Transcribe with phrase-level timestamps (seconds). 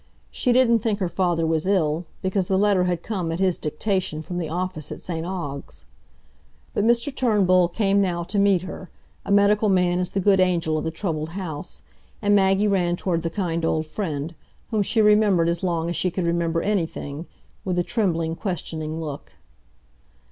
[0.31, 4.23] She didn't think her father was ill, because the letter had come at his dictation
[4.23, 5.85] from the office at St Ogg's.
[6.73, 8.89] But Mr Turnbull came now to meet her;
[9.27, 11.83] a medical man is the good angel of the troubled house,
[12.19, 14.33] and Maggie ran toward the kind old friend,
[14.71, 17.27] whom she remembered as long as she could remember anything,
[17.63, 19.33] with a trembling, questioning look.